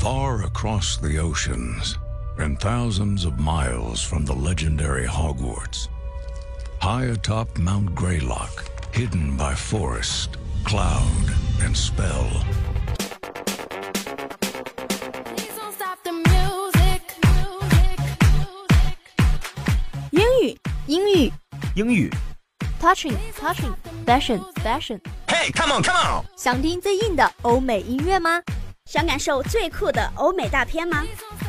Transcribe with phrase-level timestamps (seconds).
[0.00, 1.98] Far across the oceans
[2.38, 5.88] and thousands of miles from the legendary Hogwarts,
[6.80, 12.28] high atop Mount Greylock, hidden by forest, cloud, and spell.
[15.34, 17.02] Please don't stop the music.
[17.24, 18.98] music, music.
[20.10, 21.32] 英语，英语
[21.74, 22.10] 英语。
[22.80, 23.74] ，touching touching
[24.04, 25.00] fashion fashion。
[25.26, 26.24] Hey, come on, come on！
[26.36, 28.42] 想听最硬的欧美音乐吗？
[28.91, 31.01] 想感受最酷的欧美大片吗？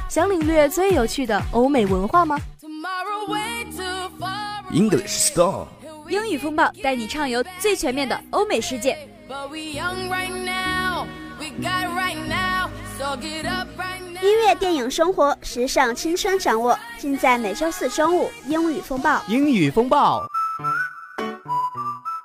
[0.08, 4.62] 想领略最有趣的欧美文化吗？Tomorrow way too far.
[4.70, 5.66] English Star，
[6.06, 8.96] 英语风暴带你畅游最全面的欧美世界。
[9.28, 11.08] But we young right now.
[11.40, 12.70] We got right now.
[12.96, 14.22] So get up right now.
[14.22, 19.20] 音乐、电影、生活、时尚、青春，掌握尽在每周四中午英语风暴。
[19.26, 20.24] 英语风暴。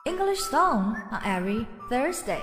[0.05, 2.37] English song on every Thursday.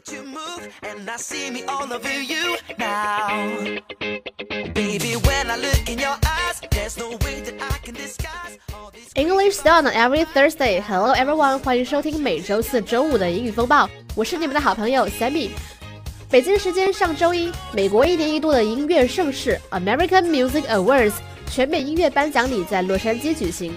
[0.00, 3.28] That you move, and I see me all over you now.
[4.74, 8.90] Baby, when I look in your eyes, there's no way that I can disguise all
[8.90, 9.10] these.
[9.14, 10.80] English Style on every Thursday.
[10.80, 15.50] Hello everyone，欢迎收听每周四周五的英语风暴，我是你们的好朋友 Sammy。
[16.30, 21.14] 北京时间上周一，美国一年一度的音乐盛事 American Music Awards
[21.50, 23.76] 全美音乐颁奖礼在洛杉矶举行。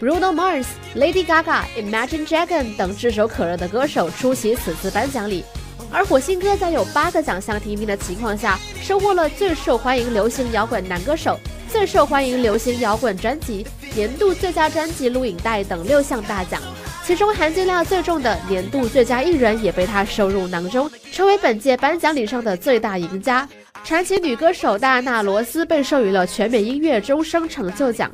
[0.00, 5.44] Bruno Mars、Lady Gaga、Imagine Dragon 等炙手可热的歌手出席此次颁奖礼，
[5.92, 16.60] 而火星哥在有八个奖项提名的情况下，收获了最受欢迎流行摇滚男歌手、最受欢迎流行摇滚专辑、年度最佳专辑录影带等六项大奖。
[17.04, 23.46] 其中含金量最重的年度最佳艺人也被他收入囊中，成为本届颁奖礼上的最大赢家。
[23.84, 28.10] 传奇女歌手戴安娜·罗斯被授予了全美音乐终生成就奖。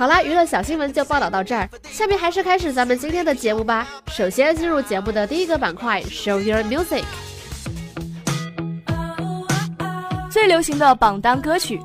[0.00, 3.86] 好啦，娱乐小新闻就报道到这儿，下面还是开始咱们今天的节目吧。
[4.06, 7.04] 首先进入节目的第一个板块，Show Your Music。
[10.30, 11.78] 最流行的榜单歌曲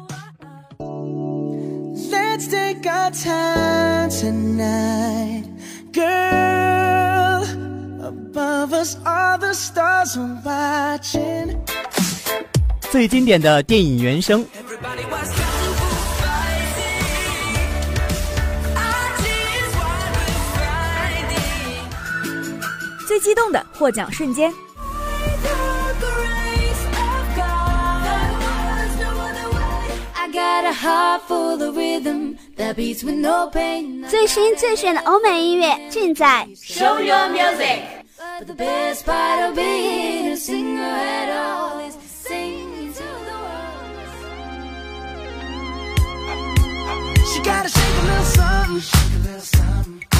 [2.09, 5.43] ，Let's take our time tonight,
[5.91, 7.43] girl.
[8.01, 11.57] Above us, all the stars are watching.
[12.89, 14.45] 最经典的电影原声，
[23.25, 25.49] 激动的获奖瞬间，The
[25.99, 28.03] grace of God.
[28.05, 29.89] There's no other way.
[30.13, 34.07] I got a heart full of rhythm that beats with no pain.
[34.07, 37.81] 最新最炫的欧美音乐尽在 Show your music.
[47.33, 50.14] She gotta shake a little something, shake a little something.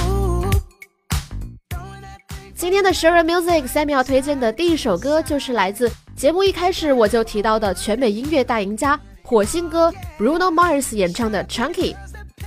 [2.66, 11.96] 今天的十人 Music 三秒推荐的第一首歌就是来自节目一开始我就提到的全美音乐大赢家火星哥 Bruno Mars 演唱的 Chunky。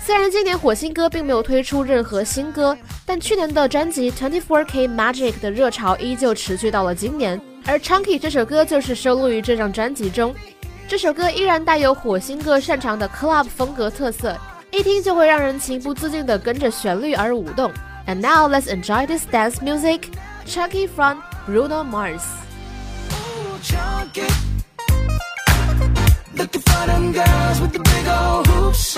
[0.00, 2.76] 虽然今年火星哥并没有推出任何新歌，
[3.06, 10.34] 但去年的专辑 Twenty Four K Magic 的热潮依旧持续到了今年，而 Chunky 这首歌就是收录于这张专辑中。
[10.88, 14.36] 这首歌依然带有火星哥擅长的 club 风格特色，
[14.72, 17.70] 一听就会让人情不自禁地跟着旋律而舞动。
[18.08, 20.08] And now let's enjoy this dance music,
[20.46, 22.24] Chucky from Bruno Mars.
[23.12, 24.22] Ooh, chunky.
[26.34, 28.94] Looking for them girls with the big old hoops.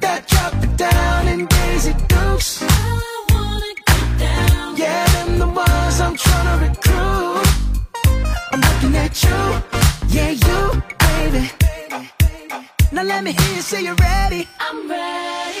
[0.00, 2.64] That drop it down in Daisy Dukes.
[2.66, 4.76] I wanna get down.
[4.76, 7.46] Yeah, them the ones I'm trying to recruit.
[8.50, 9.38] I'm looking at you.
[10.08, 11.52] Yeah, you, baby.
[12.90, 14.48] Now let me hear you say you're ready.
[14.58, 15.57] I'm ready.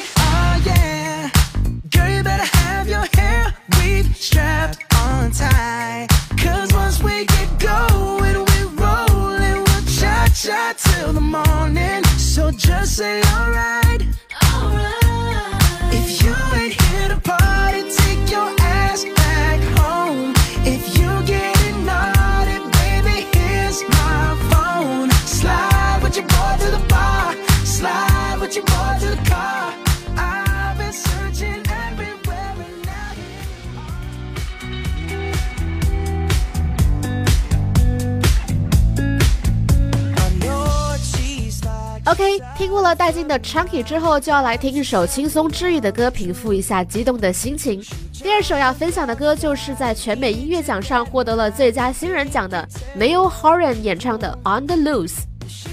[42.18, 47.80] OK，听过了带劲的 Chunky 之后，就要来听一首轻松治愈的歌，平复一下激动的心情。
[48.12, 52.68] 第二首要分享的歌，就是在全美音乐奖上获得了最佳新人奖的
[52.98, 55.18] Neil Horan 演唱的《On the Loose》。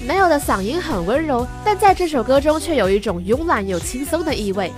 [0.08, 4.70] Neil 的嗓音很温柔，但在这首歌中却有一种慵懒又轻松的意味。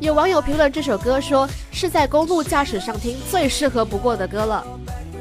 [0.00, 4.62] 有网友评论这首歌说是在公路驾驶上听最适合不过的歌了。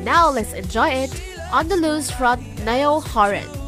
[0.04, 1.12] Now let's enjoy it
[1.54, 3.63] on the loose from Niall Horan.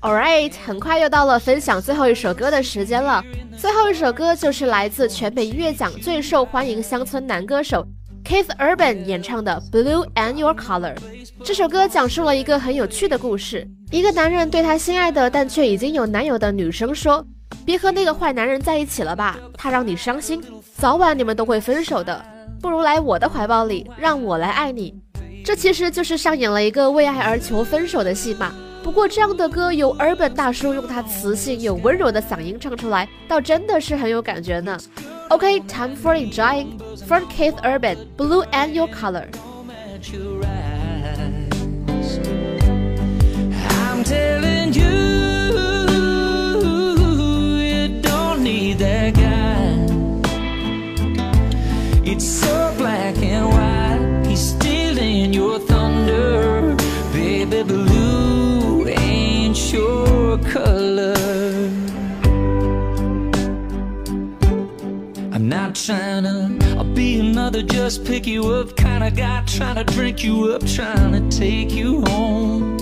[0.00, 3.20] Alright，很快又到了分享最后一首歌的时间了。
[3.58, 7.84] 最后一首歌就是来自全美音乐奖最受欢迎乡村男歌手
[8.24, 10.94] Keith Urban 演唱的《Blue and Your Color》。
[11.42, 17.26] 这首歌讲述了一个很有趣的故事：一个男人对他心爱的但却已经有男友的女生说
[17.66, 20.40] ：“别和那个坏男人在一起了吧，他让你伤心，
[20.76, 22.24] 早晚你们都会分手的。
[22.62, 24.94] 不如来我的怀抱里，让我来爱你。”
[25.44, 28.52] 这其实就是上演了一个为爱而求分手的戏码。
[28.88, 34.78] 不过这样的歌由 Urban 大叔用他磁性又温柔的嗓音唱出来，倒真的是很有感觉呢。
[35.28, 36.68] OK，time、for enjoying
[37.06, 39.26] from Keith Urban, Blue and Your Color。
[65.88, 70.66] To I'll be another just pick you up kind of guy trying to drink you up
[70.66, 72.76] trying to take you home.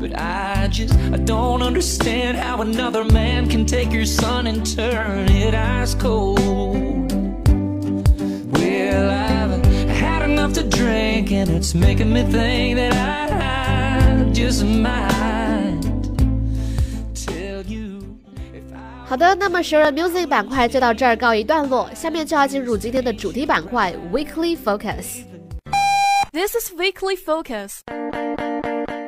[0.00, 5.30] But I just I don't understand how another man can take your son and turn
[5.30, 7.12] it ice cold.
[8.52, 15.15] Well I've had enough to drink and it's making me think that I just might
[19.05, 25.23] 好的，那么十人 Music 板块就到这儿告一段落，下面就要进入今天的主题板块 Weekly Focus。
[26.31, 27.81] This is Weekly Focus.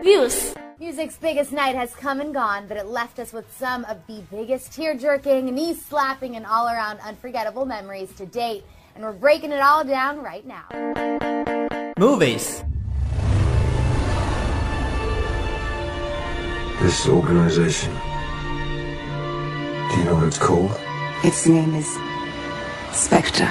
[0.04, 3.96] Views Music's biggest night has come and gone, but it left us with some of
[4.08, 8.66] the biggest tear jerking, knee slapping, and all around unforgettable memories to date.
[8.96, 10.68] And we're breaking it all down right now.
[11.98, 12.62] Movies.
[16.82, 17.94] This organization.
[19.92, 20.72] Do you know what it's called?
[21.24, 21.88] Its name is
[22.92, 23.50] Spectre.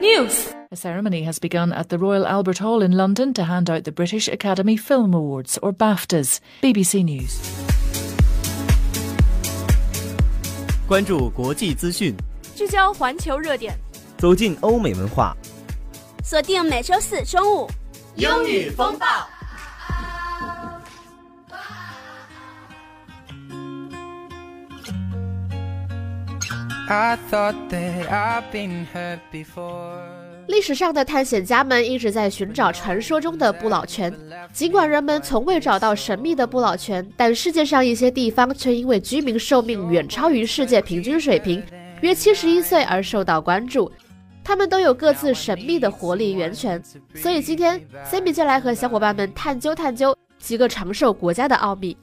[0.00, 0.54] News.
[0.72, 3.92] A ceremony has begun at the Royal Albert Hall in London to hand out the
[3.92, 6.38] British Academy Film Awards, or BAFTAs.
[6.62, 7.38] BBC News.
[10.86, 12.16] 关注国际资讯，
[12.54, 13.78] 聚焦环球热点，
[14.16, 15.36] 走进欧美文化。
[16.22, 17.68] 锁定每周四中午，
[18.16, 19.06] 英语风暴。
[30.47, 34.13] 历史上的探险家们一直在寻找传说中的不老泉，
[34.53, 41.63] 尽管人们从未找到神秘的不老泉，但世界上一些地方却因为居民寿命远超于世界平均水平，
[42.01, 43.91] 约七十一岁而受到关注。
[44.43, 46.79] 他们都有各自神秘的活力源泉，
[47.15, 51.97] 所以今天 Sammy 就来和小伙伴们探究探究几个长寿国家的奥秘。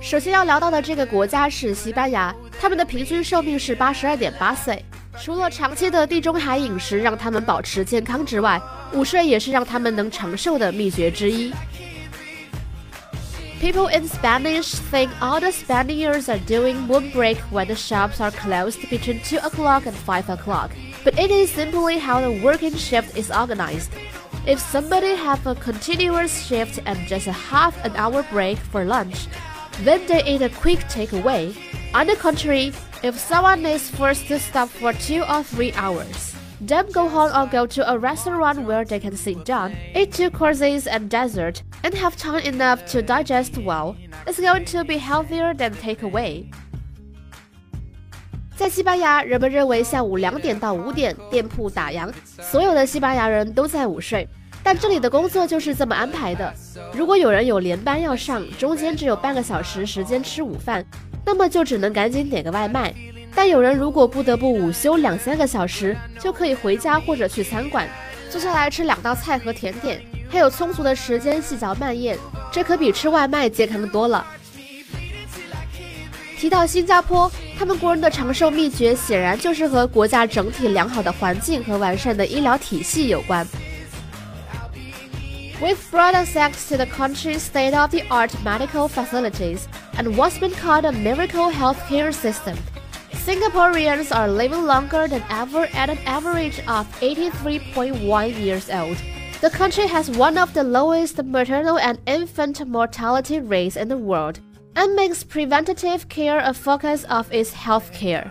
[0.00, 4.83] 首先要聊到的这个国家是西班牙，他们的平均寿命是八十二点八岁。
[5.21, 8.59] 除了长期的地中海饮食让他们保持健康之外，
[8.93, 11.53] 午睡也是让他们能长寿的秘诀之一。
[13.61, 18.81] People in Spanish think all the Spaniards are doing moon break when the shops are closed
[18.89, 20.71] between 2 o'clock and 5 o'clock,
[21.05, 23.91] but it is simply how the working shift is organized.
[24.45, 29.27] If somebody have a continuous shift and just a half an hour break for lunch,
[29.85, 31.55] then they eat a quick takeaway.
[31.93, 32.73] On the contrary,
[33.03, 36.33] if someone is forced to stop for two or three hours,
[36.65, 40.29] Then go home or go to a restaurant where they can sit down, eat two
[40.29, 43.97] courses and dessert, and have time enough to digest well.
[44.25, 46.45] It's going to be healthier than takeaway.
[48.55, 52.09] 在西班牙，人们认为下午两点到五点店铺打烊，
[52.39, 54.25] 所有的西班牙人都在午睡。
[54.63, 56.53] 但这里的工作就是这么安排的：
[56.93, 60.85] 如果有人有连班要上，中间只有半个小时时间吃午饭，
[61.28, 62.94] 那么就只能赶紧点个外卖。
[63.34, 67.86] 但有人如果不得不午休两三个小时，就可以回家或者去餐馆，
[68.30, 72.16] 坐下来吃两道菜和甜点，还有充足的时间细嚼慢咽，
[72.50, 74.26] 这可比吃外卖健康的多了。
[76.38, 83.46] 提到新加坡，他们国人的长寿秘诀显然就是和国家整体良好的环境和完善的医疗体系有关。
[85.60, 92.14] With broad access to the country's state-of-the-art medical facilities and what's been called a miracle healthcare
[92.14, 92.56] system,
[93.10, 98.98] Singaporeans are living longer than ever at an average of 83.1 years old.
[99.40, 104.38] The country has one of the lowest maternal and infant mortality rates in the world
[104.76, 108.30] and makes preventative care a focus of its healthcare.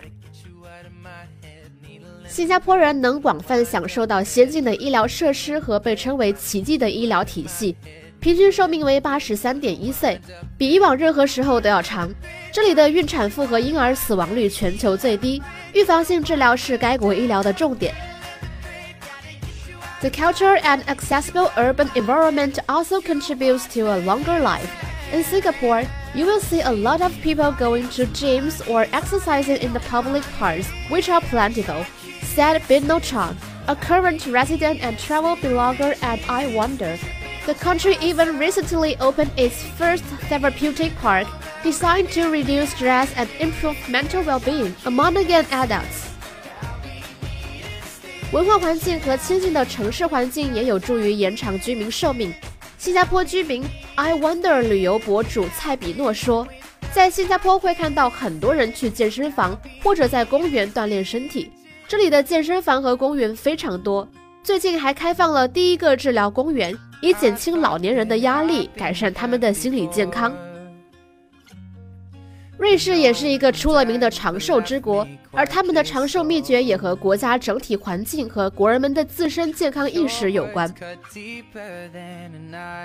[2.37, 7.77] 新加坡人能广泛享受到先进的医疗设施和被称为奇迹的医疗体系，
[8.21, 10.19] 平均寿命为八十三点一岁，
[10.57, 12.11] 比以往任何时候都要长。
[12.53, 15.43] 这里的孕产妇和婴儿死亡率全球最低，
[15.75, 17.95] 预防性治疗是该国医疗的重点。
[20.01, 24.69] The culture and accessible urban environment also contributes to a longer life.
[25.13, 29.73] In Singapore, you will see a lot of people going to gyms or exercising in
[29.73, 31.85] the public parks, which are plentiful,
[32.37, 33.37] said Bino Chan,
[33.69, 36.99] a current resident and travel blogger at I Wonder.
[37.47, 41.27] The country even recently opened its first therapeutic park
[41.63, 46.09] designed to reduce stress and improve mental well-being among young adults.
[48.33, 52.33] 文化环境和清静的城市环境也有助于延长居民寿命。
[52.79, 53.63] 新加坡居民
[53.95, 56.47] I Wonder 旅游博主蔡比诺说，
[56.93, 61.53] 在新加坡会看到很多人去健身房或者在公园锻炼身体。
[61.88, 64.06] 这里的健身房和公园非常多，
[64.44, 70.36] 最近还开放了第一个治疗公园，以减轻老年人的压力，改善他们的心理健康。
[72.58, 80.68] 瑞士也是一个出了名的长寿之国，而他们的长寿秘诀也和国家整体环境和国人们的自身健康意识有关。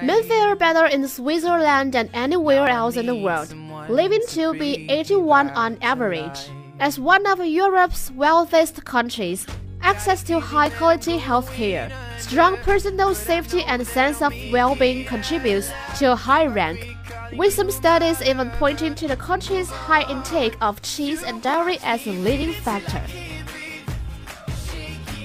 [0.01, 3.49] Men fare better in Switzerland than anywhere else in the world,
[3.89, 6.53] living to be 81 on average.
[6.80, 9.46] As one of Europe's wealthiest countries,
[9.82, 15.70] access to high quality healthcare, strong personal safety, and sense of well being contributes
[16.00, 16.96] to a high rank
[17.36, 22.06] with some studies even pointing to the country's high intake of cheese and dairy as
[22.08, 23.02] a leading factor.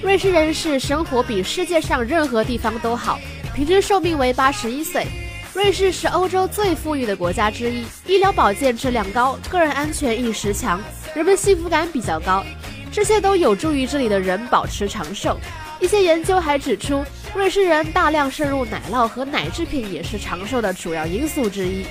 [0.01, 3.19] 瑞士人士生活比世界上任何地方都好，
[3.55, 5.07] 平均寿命为八十一岁。
[5.53, 10.81] 瑞士是欧洲最富裕的国家之一，医疗保健质量高，个人安全意识强，
[11.17, 12.43] 人们幸福感比较高，
[12.91, 15.37] 这些都有助于这里的人保持长寿。
[15.79, 17.03] 一些研究还指出，
[17.35, 21.85] 瑞士人大量摄入奶酪和奶制品也是长寿的主要因素之一。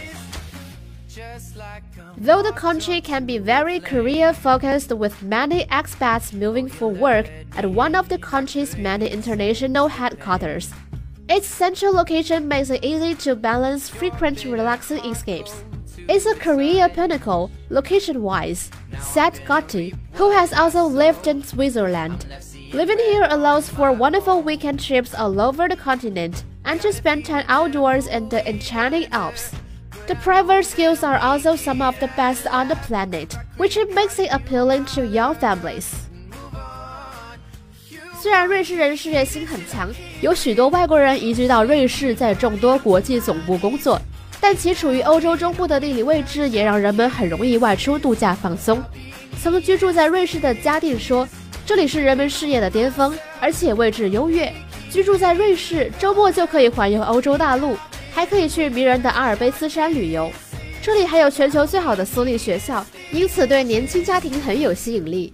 [2.24, 7.66] Though the country can be very career focused with many expats moving for work at
[7.66, 10.68] one of the country's many international headquarters,
[11.28, 15.52] its central location makes it easy to balance frequent relaxing escapes.
[16.08, 22.26] It's a career pinnacle, location wise, said Gotti, who has also lived in Switzerland.
[22.72, 27.44] Living here allows for wonderful weekend trips all over the continent and to spend time
[27.48, 29.52] outdoors in the enchanting Alps.
[30.06, 34.32] The private schools are also some of the best on the planet, which makes it
[34.32, 35.86] appealing to young families.
[38.20, 44.00] 虽然瑞士人事业心很强，有许多外国人移居到瑞士，在众多国际总部工作，
[44.39, 48.81] 但其处于欧洲中部的地理位置也让人们很容易外出度假放松。
[49.41, 51.27] 曾居住在瑞士的嘉定说
[51.65, 54.51] ：“这里是人们事业的巅峰，而且位置优越。
[54.89, 57.75] 居住在瑞士，周末就可以环游欧洲大陆，
[58.13, 60.31] 还可以去迷人的阿尔卑斯山旅游。
[60.81, 65.33] 这里还有全球最好的私立学校，因此对年轻家庭很有吸引力。”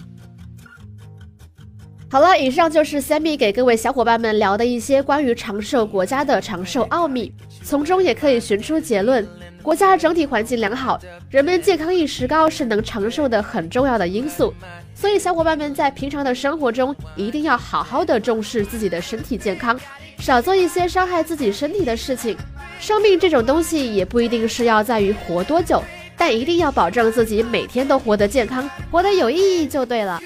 [2.10, 7.34] 好了，以上就是 Sammy 给各位小伙伴们聊的一些关于长寿国家的长寿奥秘，
[7.64, 9.26] 从中也可以寻出结论：
[9.62, 14.54] 国家整体环境良好，人们健康意识高是能长寿的很重要的因素。
[14.94, 19.80] 所以，小伙伴们在平常的生活中一定要好好的重视自己的身体健康，
[20.20, 22.38] 少做一些伤害自己身体的事情。
[22.80, 25.82] 生命这种东西也不一定是要在于活多久，
[26.18, 30.22] 但一定要保证自己每天都活得健康，活得有意义就对了。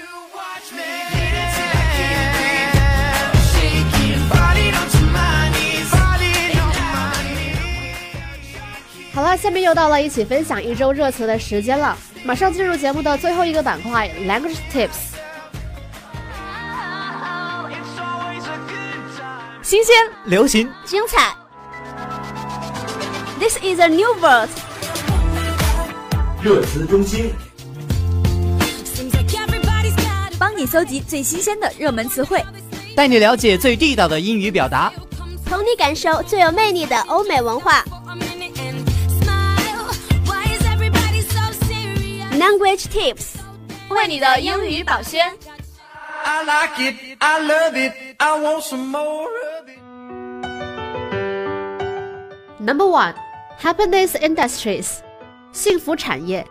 [9.18, 11.98] 好了，下面又到了一起分享一周热词的时间了。
[12.22, 15.16] 马上进入节目的最后一个板块 ——Language Tips。
[19.60, 19.96] 新鲜、
[20.26, 21.34] 流行、精彩。
[23.40, 24.48] This is a new world。
[26.40, 27.32] 热词中心，
[30.38, 32.40] 帮你搜集最新鲜的热门词汇，
[32.94, 34.92] 带你了解最地道的英语表达，
[35.44, 37.84] 同你感受最有魅力的欧美文化。
[42.37, 43.37] Language tips，
[43.89, 45.33] 为你的英语保鲜。
[46.25, 49.27] I like it, I love it, I want some more
[49.59, 49.77] of it.
[52.59, 53.13] Number one,
[53.59, 55.01] happiness industries，
[55.51, 56.45] 幸福产业。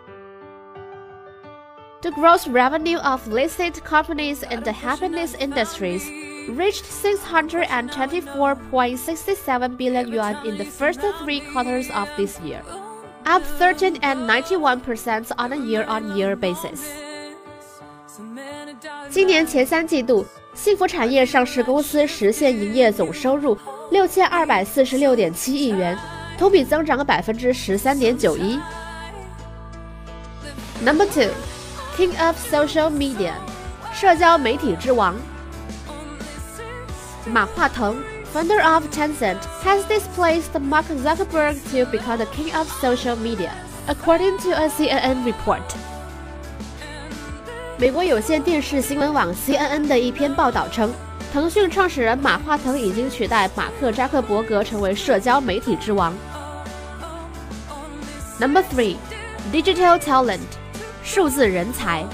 [2.01, 6.03] The gross revenue of listed companies in the happiness industries
[6.49, 12.61] reached 624.67 billion yuan in the first three quarters of this year,
[13.28, 16.80] Up 13 and 91% on a year-on-year basis.
[19.10, 23.56] 今年前三季度，幸福产业上市公司实现营业总收入
[23.90, 25.96] 六千二百四十六点七亿元，
[26.38, 28.58] 同比增长百分之十三点九一。
[30.82, 31.30] Number two,
[31.98, 33.32] King of Social Media，
[33.92, 35.14] 社交媒体之王。
[37.26, 38.02] 马化腾
[38.33, 43.51] ，founder of Tencent, has displaced Mark Zuckerberg to become the king of social media,
[43.87, 45.61] according to a CNN report.
[47.77, 50.93] 美国有线电视新闻网 CNN 的一篇报道称，
[51.33, 56.13] 腾讯创始人马化腾已经取代马克扎克伯格成为社交媒体之王。
[58.39, 58.95] Number three,
[59.51, 60.39] digital talent，
[61.03, 62.05] 数字人才。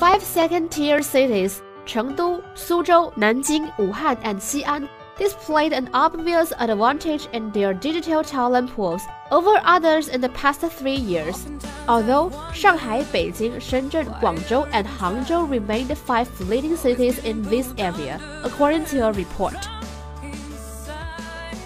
[0.00, 1.52] Five second-tier cities
[1.86, 10.20] 成都、苏州、南京、武汉 and 西安 displayed an obvious advantage in their digital talent pools over others in
[10.20, 11.36] the past three years.
[11.86, 18.20] Although Shanghai, Beijing, Shenzhen, Guangzhou, and Hangzhou remain the five leading cities in this area,
[18.42, 19.56] according to a report.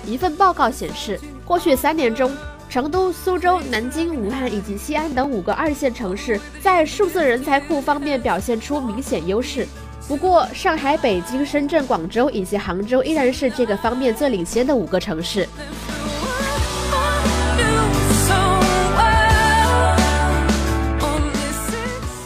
[0.07, 2.33] 一份报告显示，过去三年中，
[2.69, 9.67] 成都、苏州、南京、武汉以及西安等五个二线城市在数字人才库方面表现出明显优势。
[10.08, 15.48] 不过，上海、北京、深圳、广州以及杭州依然是这个方面最领先的五个城市。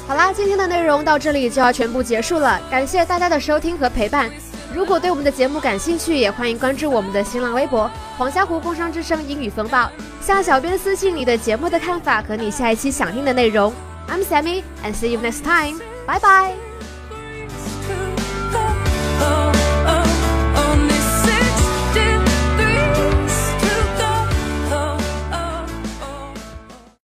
[0.08, 4.32] 好啦，今天的内容到这里就要全部结束了，感谢大家的收听和陪伴。
[4.74, 9.90] 如果对我们的节目感兴趣，也欢迎关注我们的新浪微博“黄家湖工商之声英语风暴”，
[10.22, 13.72] 向小编私信你的节目的看法和你下一期想听的内容。
[14.10, 15.80] I'm Sammy and see you next time.
[16.08, 16.75] Bye bye.